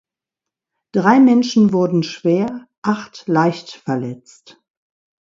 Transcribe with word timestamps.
Drei 0.93 1.19
Menschen 1.19 1.73
wurden 1.73 2.01
schwer, 2.01 2.67
acht 2.81 3.27
leicht 3.27 3.69
verletzt. 3.69 4.59